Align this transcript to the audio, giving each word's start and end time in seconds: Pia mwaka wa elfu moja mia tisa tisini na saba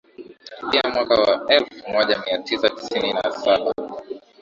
Pia 0.71 0.81
mwaka 0.93 1.15
wa 1.21 1.47
elfu 1.47 1.89
moja 1.91 2.19
mia 2.25 2.37
tisa 2.39 2.69
tisini 2.69 3.13
na 3.13 3.31
saba 3.31 3.73